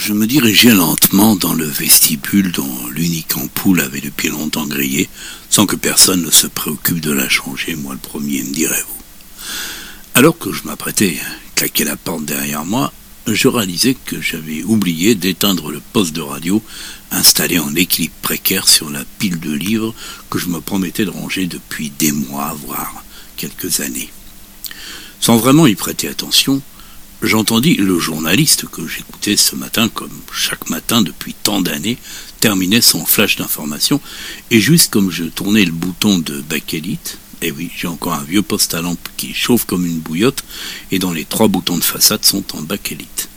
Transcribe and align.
Je 0.00 0.12
me 0.12 0.28
dirigeais 0.28 0.74
lentement 0.74 1.34
dans 1.34 1.54
le 1.54 1.64
vestibule 1.64 2.52
dont 2.52 2.86
l'unique 2.86 3.36
ampoule 3.36 3.80
avait 3.80 4.00
depuis 4.00 4.28
longtemps 4.28 4.64
grillé, 4.64 5.08
sans 5.50 5.66
que 5.66 5.74
personne 5.74 6.22
ne 6.22 6.30
se 6.30 6.46
préoccupe 6.46 7.00
de 7.00 7.10
la 7.10 7.28
changer, 7.28 7.74
moi 7.74 7.94
le 7.94 7.98
premier, 7.98 8.44
me 8.44 8.52
direz-vous. 8.52 9.02
Alors 10.14 10.38
que 10.38 10.52
je 10.52 10.62
m'apprêtais 10.62 11.18
à 11.18 11.56
claquer 11.56 11.82
la 11.82 11.96
porte 11.96 12.24
derrière 12.24 12.64
moi, 12.64 12.92
je 13.26 13.48
réalisais 13.48 13.96
que 14.04 14.20
j'avais 14.20 14.62
oublié 14.62 15.16
d'éteindre 15.16 15.72
le 15.72 15.80
poste 15.92 16.14
de 16.14 16.20
radio 16.20 16.62
installé 17.10 17.58
en 17.58 17.74
équilibre 17.74 18.14
précaire 18.22 18.68
sur 18.68 18.90
la 18.90 19.04
pile 19.18 19.40
de 19.40 19.52
livres 19.52 19.96
que 20.30 20.38
je 20.38 20.46
me 20.46 20.60
promettais 20.60 21.06
de 21.06 21.10
ranger 21.10 21.48
depuis 21.48 21.90
des 21.90 22.12
mois, 22.12 22.56
voire 22.64 23.02
quelques 23.36 23.80
années. 23.80 24.12
Sans 25.18 25.38
vraiment 25.38 25.66
y 25.66 25.74
prêter 25.74 26.06
attention, 26.06 26.62
j'entendis 27.22 27.74
le 27.74 27.98
journaliste 27.98 28.66
que 28.66 28.86
j'écoutais 28.86 29.36
ce 29.36 29.56
matin, 29.56 29.88
comme 29.88 30.10
chaque 30.32 30.70
matin 30.70 31.02
depuis 31.02 31.34
tant 31.34 31.60
d'années, 31.60 31.98
terminer 32.40 32.80
son 32.80 33.04
flash 33.04 33.36
d'information, 33.36 34.00
et 34.50 34.60
juste 34.60 34.90
comme 34.90 35.10
je 35.10 35.24
tournais 35.24 35.64
le 35.64 35.72
bouton 35.72 36.18
de 36.18 36.40
bakélite, 36.40 37.18
et 37.40 37.48
eh 37.48 37.50
oui, 37.52 37.70
j'ai 37.76 37.86
encore 37.86 38.14
un 38.14 38.24
vieux 38.24 38.42
poste 38.42 38.74
à 38.74 38.82
lampe 38.82 39.08
qui 39.16 39.32
chauffe 39.32 39.64
comme 39.64 39.86
une 39.86 40.00
bouillotte, 40.00 40.42
et 40.90 40.98
dont 40.98 41.12
les 41.12 41.24
trois 41.24 41.46
boutons 41.46 41.78
de 41.78 41.84
façade 41.84 42.24
sont 42.24 42.44
en 42.56 42.62
bakélite. 42.62 43.28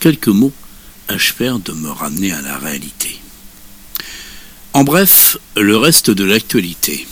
Quelques 0.00 0.28
mots 0.28 0.52
achevèrent 1.06 1.60
de 1.60 1.72
me 1.72 1.90
ramener 1.90 2.32
à 2.32 2.42
la 2.42 2.58
réalité. 2.58 3.20
En 4.72 4.82
bref, 4.82 5.36
le 5.56 5.76
reste 5.76 6.10
de 6.10 6.24
l'actualité. 6.24 7.06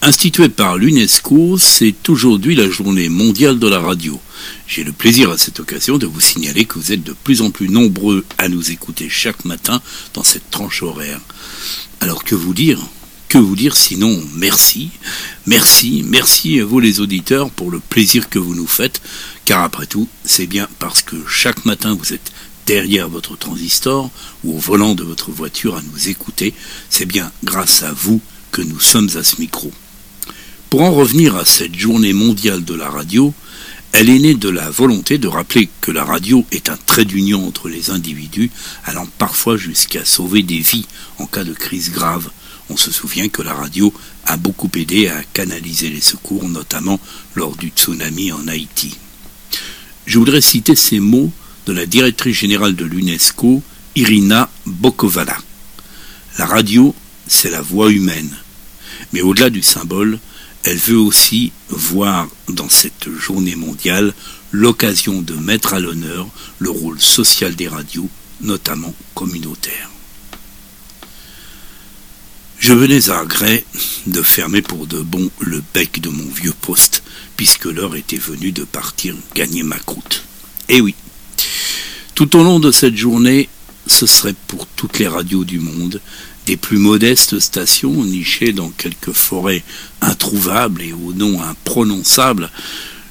Instituée 0.00 0.48
par 0.48 0.78
l'UNESCO, 0.78 1.58
c'est 1.58 2.08
aujourd'hui 2.08 2.54
la 2.54 2.70
journée 2.70 3.08
mondiale 3.08 3.58
de 3.58 3.66
la 3.66 3.80
radio. 3.80 4.20
J'ai 4.68 4.84
le 4.84 4.92
plaisir 4.92 5.28
à 5.30 5.36
cette 5.36 5.58
occasion 5.58 5.98
de 5.98 6.06
vous 6.06 6.20
signaler 6.20 6.66
que 6.66 6.78
vous 6.78 6.92
êtes 6.92 7.02
de 7.02 7.12
plus 7.12 7.42
en 7.42 7.50
plus 7.50 7.68
nombreux 7.68 8.24
à 8.38 8.48
nous 8.48 8.70
écouter 8.70 9.08
chaque 9.10 9.44
matin 9.44 9.82
dans 10.14 10.22
cette 10.22 10.50
tranche 10.50 10.84
horaire. 10.84 11.20
Alors 12.00 12.22
que 12.22 12.36
vous 12.36 12.54
dire? 12.54 12.78
Que 13.28 13.38
vous 13.38 13.56
dire 13.56 13.76
sinon? 13.76 14.22
Merci 14.36 14.90
Merci, 15.46 16.04
merci 16.06 16.60
à 16.60 16.64
vous 16.64 16.78
les 16.78 17.00
auditeurs 17.00 17.50
pour 17.50 17.72
le 17.72 17.80
plaisir 17.80 18.28
que 18.28 18.38
vous 18.38 18.54
nous 18.54 18.68
faites, 18.68 19.02
car 19.44 19.64
après 19.64 19.86
tout, 19.86 20.08
c'est 20.24 20.46
bien 20.46 20.68
parce 20.78 21.02
que 21.02 21.16
chaque 21.26 21.64
matin 21.64 21.96
vous 21.98 22.12
êtes 22.12 22.32
derrière 22.66 23.08
votre 23.08 23.36
transistor 23.36 24.10
ou 24.44 24.54
au 24.56 24.58
volant 24.58 24.94
de 24.94 25.02
votre 25.02 25.32
voiture 25.32 25.76
à 25.76 25.82
nous 25.82 26.08
écouter, 26.08 26.54
c'est 26.88 27.04
bien 27.04 27.32
grâce 27.42 27.82
à 27.82 27.92
vous 27.92 28.20
que 28.52 28.62
nous 28.62 28.80
sommes 28.80 29.10
à 29.16 29.24
ce 29.24 29.40
micro. 29.40 29.72
Pour 30.70 30.82
en 30.82 30.92
revenir 30.92 31.34
à 31.34 31.46
cette 31.46 31.74
journée 31.74 32.12
mondiale 32.12 32.62
de 32.62 32.74
la 32.74 32.90
radio, 32.90 33.32
elle 33.92 34.10
est 34.10 34.18
née 34.18 34.34
de 34.34 34.50
la 34.50 34.68
volonté 34.68 35.16
de 35.16 35.26
rappeler 35.26 35.70
que 35.80 35.90
la 35.90 36.04
radio 36.04 36.44
est 36.52 36.68
un 36.68 36.76
trait 36.76 37.06
d'union 37.06 37.46
entre 37.46 37.70
les 37.70 37.88
individus, 37.88 38.50
allant 38.84 39.08
parfois 39.16 39.56
jusqu'à 39.56 40.04
sauver 40.04 40.42
des 40.42 40.58
vies 40.58 40.86
en 41.18 41.26
cas 41.26 41.44
de 41.44 41.54
crise 41.54 41.90
grave. 41.90 42.28
On 42.68 42.76
se 42.76 42.90
souvient 42.90 43.30
que 43.30 43.40
la 43.40 43.54
radio 43.54 43.94
a 44.26 44.36
beaucoup 44.36 44.70
aidé 44.76 45.08
à 45.08 45.22
canaliser 45.32 45.88
les 45.88 46.02
secours, 46.02 46.46
notamment 46.50 47.00
lors 47.34 47.56
du 47.56 47.68
tsunami 47.68 48.30
en 48.32 48.46
Haïti. 48.46 48.98
Je 50.04 50.18
voudrais 50.18 50.42
citer 50.42 50.76
ces 50.76 51.00
mots 51.00 51.32
de 51.64 51.72
la 51.72 51.86
directrice 51.86 52.36
générale 52.36 52.76
de 52.76 52.84
l'UNESCO, 52.84 53.62
Irina 53.94 54.50
Bokovala. 54.66 55.38
La 56.36 56.44
radio, 56.44 56.94
c'est 57.26 57.50
la 57.50 57.62
voix 57.62 57.90
humaine. 57.90 58.36
Mais 59.14 59.22
au-delà 59.22 59.48
du 59.48 59.62
symbole, 59.62 60.18
elle 60.64 60.78
veut 60.78 60.98
aussi 60.98 61.52
voir 61.68 62.28
dans 62.48 62.68
cette 62.68 63.10
journée 63.10 63.56
mondiale 63.56 64.12
l'occasion 64.52 65.22
de 65.22 65.34
mettre 65.34 65.74
à 65.74 65.80
l'honneur 65.80 66.28
le 66.58 66.70
rôle 66.70 67.00
social 67.00 67.54
des 67.54 67.68
radios, 67.68 68.08
notamment 68.40 68.94
communautaires. 69.14 69.90
Je 72.58 72.72
venais 72.72 73.08
à 73.08 73.20
regret 73.20 73.64
de 74.06 74.20
fermer 74.20 74.62
pour 74.62 74.86
de 74.86 75.00
bon 75.00 75.30
le 75.38 75.62
bec 75.74 76.00
de 76.00 76.08
mon 76.08 76.28
vieux 76.28 76.54
poste, 76.60 77.02
puisque 77.36 77.66
l'heure 77.66 77.94
était 77.94 78.16
venue 78.16 78.50
de 78.50 78.64
partir 78.64 79.14
gagner 79.34 79.62
ma 79.62 79.78
croûte. 79.78 80.24
Eh 80.68 80.80
oui, 80.80 80.94
tout 82.14 82.36
au 82.36 82.42
long 82.42 82.58
de 82.58 82.72
cette 82.72 82.96
journée, 82.96 83.48
ce 83.86 84.06
serait 84.06 84.34
pour 84.48 84.66
toutes 84.66 84.98
les 84.98 85.06
radios 85.06 85.44
du 85.44 85.60
monde 85.60 86.00
des 86.48 86.56
plus 86.56 86.78
modestes 86.78 87.40
stations 87.40 88.06
nichées 88.06 88.54
dans 88.54 88.70
quelques 88.70 89.12
forêts 89.12 89.62
introuvables 90.00 90.80
et 90.80 90.94
au 90.94 91.12
nom 91.12 91.42
imprononçable, 91.42 92.50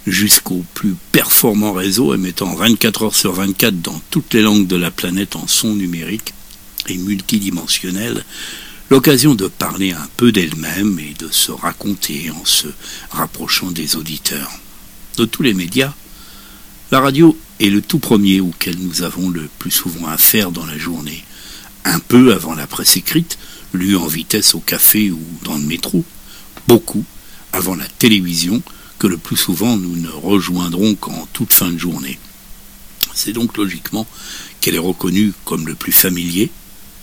jusqu'aux 0.07 0.65
plus 0.73 0.95
performants 1.11 1.73
réseaux 1.73 2.15
émettant 2.15 2.55
24 2.55 3.03
heures 3.03 3.15
sur 3.15 3.33
24 3.33 3.79
dans 3.79 4.01
toutes 4.09 4.33
les 4.33 4.41
langues 4.41 4.65
de 4.65 4.75
la 4.75 4.89
planète 4.89 5.35
en 5.35 5.45
son 5.45 5.75
numérique 5.75 6.33
et 6.87 6.97
multidimensionnel, 6.97 8.25
l'occasion 8.89 9.35
de 9.35 9.45
parler 9.45 9.91
un 9.91 10.07
peu 10.17 10.31
d'elle-même 10.31 10.97
et 10.97 11.13
de 11.23 11.29
se 11.29 11.51
raconter 11.51 12.31
en 12.31 12.43
se 12.43 12.67
rapprochant 13.11 13.69
des 13.69 13.97
auditeurs. 13.97 14.51
De 15.17 15.25
tous 15.25 15.43
les 15.43 15.53
médias, 15.53 15.93
la 16.89 17.01
radio 17.01 17.37
est 17.59 17.69
le 17.69 17.83
tout 17.83 17.99
premier 17.99 18.39
auquel 18.39 18.79
nous 18.79 19.03
avons 19.03 19.29
le 19.29 19.47
plus 19.59 19.69
souvent 19.69 20.07
affaire 20.07 20.49
dans 20.51 20.65
la 20.65 20.79
journée 20.79 21.23
un 21.87 21.99
peu 21.99 22.33
avant 22.33 22.53
la 22.53 22.67
presse 22.67 22.97
écrite, 22.97 23.37
lue 23.73 23.95
en 23.95 24.07
vitesse 24.07 24.55
au 24.55 24.59
café 24.59 25.11
ou 25.11 25.21
dans 25.43 25.55
le 25.55 25.63
métro, 25.63 26.03
beaucoup 26.67 27.03
avant 27.53 27.75
la 27.75 27.87
télévision, 27.87 28.61
que 28.99 29.07
le 29.07 29.17
plus 29.17 29.37
souvent 29.37 29.77
nous 29.77 29.95
ne 29.95 30.09
rejoindrons 30.09 30.95
qu'en 30.95 31.27
toute 31.33 31.53
fin 31.53 31.69
de 31.69 31.77
journée. 31.77 32.19
C'est 33.13 33.33
donc 33.33 33.57
logiquement 33.57 34.05
qu'elle 34.59 34.75
est 34.75 34.79
reconnue 34.79 35.33
comme 35.45 35.67
le 35.67 35.75
plus 35.75 35.91
familier, 35.91 36.51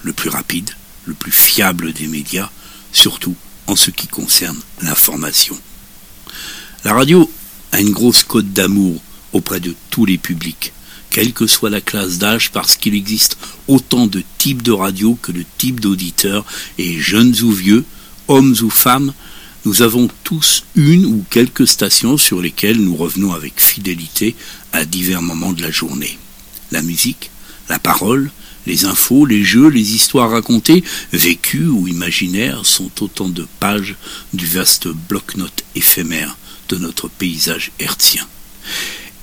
le 0.02 0.12
plus 0.12 0.28
rapide, 0.28 0.70
le 1.06 1.14
plus 1.14 1.32
fiable 1.32 1.92
des 1.92 2.06
médias, 2.06 2.50
surtout 2.92 3.34
en 3.66 3.76
ce 3.76 3.90
qui 3.90 4.06
concerne 4.06 4.58
l'information. 4.82 5.58
La 6.84 6.92
radio 6.92 7.30
a 7.72 7.80
une 7.80 7.92
grosse 7.92 8.22
cote 8.22 8.52
d'amour 8.52 9.00
auprès 9.32 9.60
de 9.60 9.74
tous 9.90 10.04
les 10.04 10.18
publics, 10.18 10.72
quelle 11.14 11.32
que 11.32 11.46
soit 11.46 11.70
la 11.70 11.80
classe 11.80 12.18
d'âge, 12.18 12.50
parce 12.50 12.76
qu'il 12.76 12.96
existe 12.96 13.38
autant 13.68 14.08
de 14.08 14.24
types 14.38 14.62
de 14.62 14.72
radio 14.72 15.16
que 15.22 15.30
de 15.30 15.44
types 15.58 15.78
d'auditeurs, 15.78 16.44
et 16.76 16.98
jeunes 16.98 17.36
ou 17.42 17.52
vieux, 17.52 17.84
hommes 18.26 18.56
ou 18.62 18.68
femmes, 18.68 19.14
nous 19.64 19.82
avons 19.82 20.08
tous 20.24 20.64
une 20.74 21.06
ou 21.06 21.24
quelques 21.30 21.68
stations 21.68 22.16
sur 22.16 22.40
lesquelles 22.40 22.80
nous 22.80 22.96
revenons 22.96 23.32
avec 23.32 23.60
fidélité 23.60 24.34
à 24.72 24.84
divers 24.84 25.22
moments 25.22 25.52
de 25.52 25.62
la 25.62 25.70
journée. 25.70 26.18
La 26.72 26.82
musique, 26.82 27.30
la 27.68 27.78
parole, 27.78 28.32
les 28.66 28.84
infos, 28.84 29.24
les 29.24 29.44
jeux, 29.44 29.68
les 29.68 29.94
histoires 29.94 30.32
racontées, 30.32 30.82
vécues 31.12 31.68
ou 31.68 31.86
imaginaires, 31.86 32.66
sont 32.66 32.90
autant 33.00 33.28
de 33.28 33.46
pages 33.60 33.94
du 34.32 34.46
vaste 34.46 34.88
bloc-notes 34.88 35.62
éphémère 35.76 36.36
de 36.70 36.76
notre 36.76 37.06
paysage 37.06 37.70
hertzien. 37.78 38.26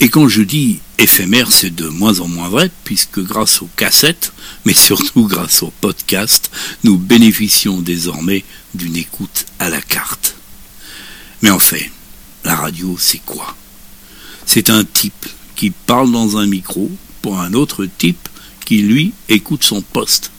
Et 0.03 0.09
quand 0.09 0.27
je 0.27 0.41
dis 0.41 0.79
éphémère, 0.97 1.51
c'est 1.51 1.69
de 1.69 1.87
moins 1.87 2.21
en 2.21 2.27
moins 2.27 2.49
vrai, 2.49 2.71
puisque 2.83 3.19
grâce 3.19 3.61
aux 3.61 3.69
cassettes, 3.77 4.33
mais 4.65 4.73
surtout 4.73 5.27
grâce 5.27 5.61
aux 5.61 5.71
podcasts, 5.79 6.49
nous 6.83 6.97
bénéficions 6.97 7.79
désormais 7.81 8.43
d'une 8.73 8.95
écoute 8.95 9.45
à 9.59 9.69
la 9.69 9.79
carte. 9.79 10.35
Mais 11.43 11.51
en 11.51 11.59
fait, 11.59 11.91
la 12.43 12.55
radio, 12.55 12.97
c'est 12.99 13.21
quoi? 13.23 13.55
C'est 14.47 14.71
un 14.71 14.83
type 14.83 15.27
qui 15.55 15.69
parle 15.69 16.11
dans 16.11 16.37
un 16.37 16.47
micro 16.47 16.89
pour 17.21 17.39
un 17.39 17.53
autre 17.53 17.85
type 17.85 18.27
qui, 18.65 18.81
lui, 18.81 19.13
écoute 19.29 19.63
son 19.63 19.83
poste. 19.83 20.31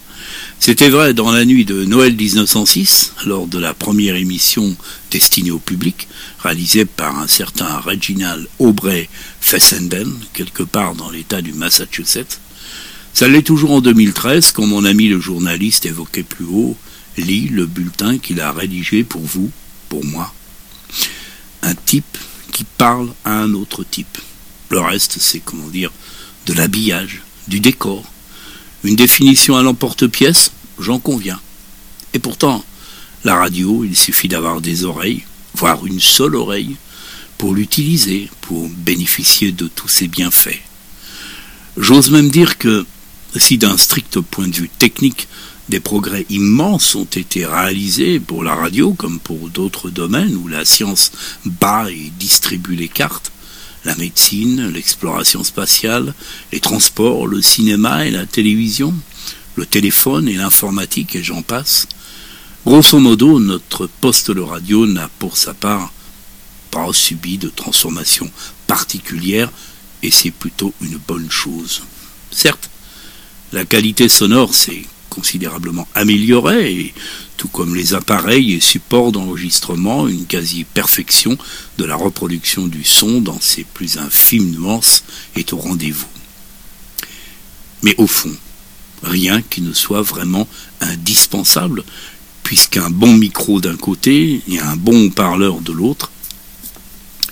C'était 0.61 0.89
vrai 0.89 1.13
dans 1.15 1.33
la 1.33 1.45
nuit 1.45 1.65
de 1.65 1.85
Noël 1.85 2.15
1906, 2.15 3.15
lors 3.27 3.47
de 3.47 3.59
la 3.59 3.75
première 3.75 4.17
émission 4.17 4.77
destinée 5.11 5.51
au 5.51 5.59
public, 5.59 6.09
réalisée 6.39 6.85
par 6.85 7.19
un 7.19 7.27
certain 7.27 7.79
Reginald 7.79 8.49
Aubrey 8.59 9.09
Fessenden, 9.41 10.13
quelque 10.33 10.63
part 10.63 10.95
dans 10.95 11.11
l'État 11.11 11.43
du 11.43 11.53
Massachusetts. 11.53 12.41
Ça 13.13 13.29
l'est 13.29 13.43
toujours 13.43 13.73
en 13.73 13.81
2013, 13.81 14.53
quand 14.53 14.67
mon 14.67 14.85
ami 14.85 15.09
le 15.09 15.21
journaliste 15.21 15.85
évoquait 15.85 16.23
plus 16.23 16.47
haut, 16.47 16.77
lit 17.19 17.49
le 17.49 17.67
bulletin 17.67 18.19
qu'il 18.19 18.41
a 18.41 18.53
rédigé 18.53 19.05
pour 19.05 19.23
vous, 19.23 19.51
pour 19.89 20.05
moi. 20.05 20.33
Un 21.63 21.75
type 21.75 22.19
qui 22.53 22.65
parle 22.65 23.13
à 23.25 23.33
un 23.33 23.55
autre 23.55 23.85
type. 23.85 24.19
Le 24.71 24.81
reste, 24.81 25.17
c'est, 25.19 25.41
comment 25.41 25.69
dire, 25.69 25.91
de 26.47 26.55
l'habillage, 26.55 27.23
du 27.49 27.61
décor, 27.61 28.05
une 28.85 28.97
définition 28.97 29.57
à 29.57 29.63
l'emporte-pièce, 29.63 30.53
j'en 30.79 30.99
conviens. 30.99 31.41
Et 32.15 32.19
pourtant, 32.19 32.65
la 33.25 33.37
radio, 33.37 33.85
il 33.85 33.97
suffit 33.97 34.29
d'avoir 34.29 34.61
des 34.61 34.85
oreilles, 34.85 35.25
voire 35.55 35.87
une 35.87 36.01
seule 36.01 36.35
oreille, 36.35 36.77
pour 37.39 37.55
l'utiliser, 37.55 38.31
pour 38.41 38.69
bénéficier 38.69 39.53
de 39.53 39.69
tous 39.69 39.89
ses 39.89 40.09
bienfaits. 40.09 40.61
J'ose 41.77 42.11
même 42.11 42.31
dire 42.31 42.59
que, 42.59 42.85
si 43.37 43.59
d'un 43.59 43.77
strict 43.77 44.21
point 44.21 44.49
de 44.49 44.57
vue 44.57 44.69
technique, 44.69 45.29
des 45.69 45.81
progrès 45.81 46.27
immenses 46.29 46.95
ont 46.95 47.05
été 47.05 47.47
réalisés 47.47 48.21
pour 48.21 48.43
la 48.43 48.55
radio 48.55 48.93
comme 48.93 49.21
pour 49.21 49.49
d'autres 49.49 49.91
domaines 49.91 50.35
où 50.35 50.49
la 50.49 50.65
science 50.65 51.13
bat 51.45 51.91
et 51.91 52.13
distribue 52.19 52.77
les 52.77 52.89
cartes, 52.89 53.33
la 53.85 53.95
médecine, 53.97 54.69
l'exploration 54.69 55.43
spatiale, 55.45 56.15
les 56.53 56.61
transports, 56.61 57.27
le 57.27 57.43
cinéma 57.43 58.07
et 58.07 58.11
la 58.11 58.27
télévision, 58.27 58.95
le 59.57 59.67
téléphone 59.67 60.29
et 60.29 60.35
l'informatique 60.35 61.17
et 61.17 61.23
j'en 61.23 61.43
passe. 61.43 61.89
Grosso 62.65 62.99
modo, 62.99 63.41
notre 63.41 63.87
poste 63.87 64.31
de 64.31 64.41
radio 64.41 64.87
n'a 64.87 65.09
pour 65.19 65.37
sa 65.37 65.53
part 65.53 65.93
pas 66.71 66.93
subi 66.93 67.37
de 67.39 67.49
transformation 67.49 68.31
particulière 68.67 69.51
et 70.03 70.11
c'est 70.11 70.31
plutôt 70.31 70.73
une 70.81 70.97
bonne 70.97 71.31
chose. 71.31 71.83
Certes, 72.31 72.71
la 73.53 73.65
qualité 73.65 74.09
sonore 74.09 74.55
s'est 74.55 74.85
considérablement 75.13 75.87
améliorée, 75.95 76.73
et, 76.73 76.95
tout 77.37 77.49
comme 77.49 77.75
les 77.75 77.93
appareils 77.93 78.55
et 78.55 78.61
supports 78.61 79.13
d'enregistrement, 79.13 80.09
une 80.09 80.25
quasi-perfection 80.25 81.37
de 81.77 81.85
la 81.85 81.97
reproduction 81.97 82.67
du 82.67 82.83
son 82.83 83.21
dans 83.21 83.41
ses 83.41 83.65
plus 83.65 83.99
infimes 83.99 84.51
nuances 84.51 85.05
est 85.37 85.53
au 85.53 85.59
rendez-vous. 85.59 86.07
Mais 87.83 87.95
au 87.99 88.07
fond, 88.07 88.35
rien 89.03 89.43
qui 89.43 89.61
ne 89.61 89.75
soit 89.75 90.03
vraiment 90.03 90.49
indispensable, 90.81 91.85
puisqu'un 92.43 92.89
bon 92.89 93.13
micro 93.13 93.61
d'un 93.61 93.77
côté 93.77 94.41
et 94.49 94.59
un 94.61 94.77
bon 94.77 95.11
parleur 95.11 95.61
de 95.61 95.73
l'autre 95.73 96.11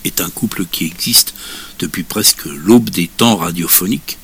est 0.04 0.20
un 0.20 0.30
couple 0.30 0.66
qui 0.66 0.84
existe 0.86 1.34
depuis 1.78 2.02
presque 2.02 2.44
l'aube 2.44 2.90
des 2.90 3.08
temps 3.08 3.36
radiophoniques. 3.36 4.18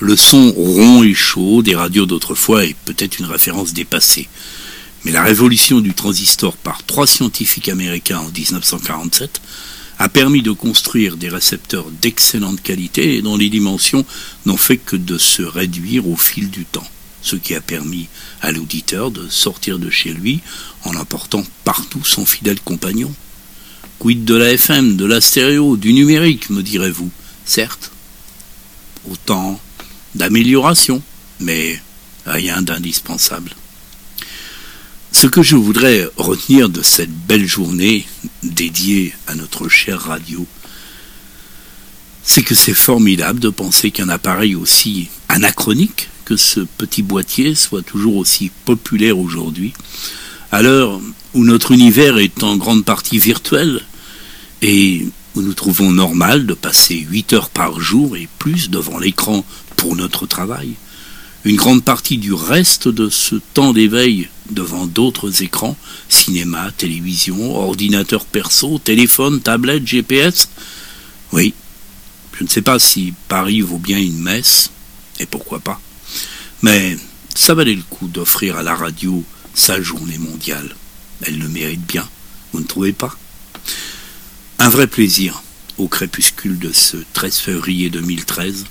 Le 0.00 0.16
son 0.16 0.52
rond 0.52 1.02
et 1.02 1.12
chaud 1.12 1.60
des 1.62 1.74
radios 1.74 2.06
d'autrefois 2.06 2.64
est 2.64 2.76
peut-être 2.84 3.18
une 3.18 3.24
référence 3.24 3.72
dépassée. 3.72 4.28
Mais 5.04 5.10
la 5.10 5.24
révolution 5.24 5.80
du 5.80 5.92
transistor 5.92 6.56
par 6.56 6.84
trois 6.84 7.08
scientifiques 7.08 7.68
américains 7.68 8.20
en 8.20 8.30
1947 8.30 9.40
a 9.98 10.08
permis 10.08 10.42
de 10.42 10.52
construire 10.52 11.16
des 11.16 11.28
récepteurs 11.28 11.90
d'excellente 12.00 12.62
qualité 12.62 13.16
et 13.16 13.22
dont 13.22 13.36
les 13.36 13.50
dimensions 13.50 14.04
n'ont 14.46 14.56
fait 14.56 14.76
que 14.76 14.94
de 14.94 15.18
se 15.18 15.42
réduire 15.42 16.06
au 16.06 16.16
fil 16.16 16.48
du 16.48 16.64
temps, 16.64 16.86
ce 17.20 17.34
qui 17.34 17.56
a 17.56 17.60
permis 17.60 18.06
à 18.40 18.52
l'auditeur 18.52 19.10
de 19.10 19.28
sortir 19.28 19.80
de 19.80 19.90
chez 19.90 20.12
lui 20.12 20.38
en 20.84 20.94
emportant 20.94 21.42
partout 21.64 22.04
son 22.04 22.24
fidèle 22.24 22.60
compagnon. 22.60 23.12
Quid 23.98 24.24
de 24.24 24.36
la 24.36 24.52
FM, 24.52 24.96
de 24.96 25.04
la 25.04 25.20
stéréo, 25.20 25.76
du 25.76 25.92
numérique, 25.92 26.50
me 26.50 26.62
direz-vous? 26.62 27.10
Certes. 27.44 27.90
Autant 29.10 29.60
d'amélioration, 30.18 31.02
mais 31.40 31.80
rien 32.26 32.60
d'indispensable. 32.60 33.52
Ce 35.12 35.26
que 35.26 35.42
je 35.42 35.56
voudrais 35.56 36.06
retenir 36.16 36.68
de 36.68 36.82
cette 36.82 37.10
belle 37.10 37.46
journée 37.46 38.06
dédiée 38.42 39.14
à 39.26 39.34
notre 39.34 39.68
chère 39.68 40.00
radio, 40.00 40.46
c'est 42.22 42.42
que 42.42 42.54
c'est 42.54 42.74
formidable 42.74 43.40
de 43.40 43.48
penser 43.48 43.90
qu'un 43.90 44.10
appareil 44.10 44.54
aussi 44.54 45.08
anachronique 45.30 46.10
que 46.26 46.36
ce 46.36 46.60
petit 46.60 47.02
boîtier 47.02 47.54
soit 47.54 47.82
toujours 47.82 48.16
aussi 48.16 48.50
populaire 48.66 49.18
aujourd'hui, 49.18 49.72
à 50.52 50.60
l'heure 50.60 51.00
où 51.32 51.42
notre 51.42 51.72
univers 51.72 52.18
est 52.18 52.42
en 52.42 52.58
grande 52.58 52.84
partie 52.84 53.18
virtuel 53.18 53.80
et 54.60 55.06
où 55.38 55.42
nous 55.42 55.54
trouvons 55.54 55.92
normal 55.92 56.46
de 56.46 56.54
passer 56.54 56.96
8 56.96 57.32
heures 57.32 57.50
par 57.50 57.78
jour 57.80 58.16
et 58.16 58.28
plus 58.40 58.70
devant 58.70 58.98
l'écran 58.98 59.44
pour 59.76 59.94
notre 59.94 60.26
travail. 60.26 60.72
Une 61.44 61.54
grande 61.54 61.84
partie 61.84 62.18
du 62.18 62.32
reste 62.32 62.88
de 62.88 63.08
ce 63.08 63.36
temps 63.54 63.72
d'éveil 63.72 64.28
devant 64.50 64.86
d'autres 64.86 65.44
écrans, 65.44 65.76
cinéma, 66.08 66.72
télévision, 66.76 67.54
ordinateur 67.54 68.24
perso, 68.24 68.80
téléphone, 68.80 69.40
tablette, 69.40 69.86
GPS. 69.86 70.48
Oui, 71.32 71.54
je 72.36 72.42
ne 72.42 72.48
sais 72.48 72.62
pas 72.62 72.80
si 72.80 73.14
Paris 73.28 73.60
vaut 73.60 73.78
bien 73.78 73.98
une 73.98 74.18
messe, 74.18 74.72
et 75.20 75.26
pourquoi 75.26 75.60
pas. 75.60 75.80
Mais 76.62 76.98
ça 77.32 77.54
valait 77.54 77.76
le 77.76 77.84
coup 77.88 78.08
d'offrir 78.08 78.56
à 78.56 78.64
la 78.64 78.74
radio 78.74 79.22
sa 79.54 79.80
journée 79.80 80.18
mondiale. 80.18 80.74
Elle 81.22 81.38
le 81.38 81.48
mérite 81.48 81.86
bien, 81.86 82.08
vous 82.52 82.58
ne 82.58 82.66
trouvez 82.66 82.92
pas? 82.92 83.16
Un 84.68 84.70
vrai 84.70 84.86
plaisir, 84.86 85.42
au 85.78 85.88
crépuscule 85.88 86.58
de 86.58 86.74
ce 86.74 86.98
13 87.14 87.38
février 87.38 87.88
2013, 87.88 88.66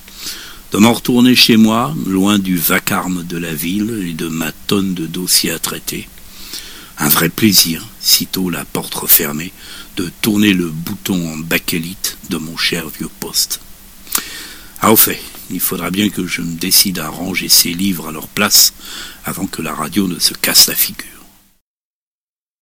de 0.72 0.78
m'en 0.78 0.94
retourner 0.94 1.36
chez 1.36 1.58
moi, 1.58 1.96
loin 2.06 2.38
du 2.38 2.56
vacarme 2.56 3.24
de 3.24 3.36
la 3.36 3.52
ville 3.52 4.06
et 4.08 4.14
de 4.14 4.28
ma 4.28 4.52
tonne 4.52 4.94
de 4.94 5.08
dossiers 5.08 5.50
à 5.50 5.58
traiter. 5.58 6.08
Un 7.00 7.10
vrai 7.10 7.30
plaisir, 7.30 7.84
sitôt 8.00 8.52
la 8.52 8.64
porte 8.64 8.94
refermée, 8.94 9.52
de 9.96 10.12
tourner 10.22 10.54
le 10.54 10.70
bouton 10.70 11.34
en 11.34 11.38
bakélite 11.38 12.20
de 12.30 12.38
mon 12.38 12.58
cher 12.58 12.88
vieux 12.90 13.10
poste. 13.20 13.60
Ah, 14.82 14.92
au 14.92 14.98
fait, 14.98 15.20
il 15.50 15.60
faudra 15.60 15.90
bien 15.90 16.10
que 16.10 16.28
je 16.28 16.44
me 16.44 16.60
décide 16.60 17.00
à 17.00 17.10
ranger 17.10 17.50
ces 17.50 17.74
livres 17.74 18.10
à 18.10 18.12
leur 18.12 18.28
place 18.28 18.72
avant 19.26 19.48
que 19.48 19.64
la 19.64 19.74
radio 19.74 20.08
ne 20.08 20.20
se 20.20 20.36
casse 20.36 20.68
la 20.68 20.76
figure. 20.76 21.17